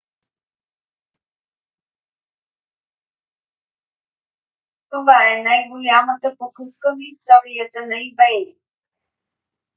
[4.89, 8.55] това е най-голямата покупка в историята на ebay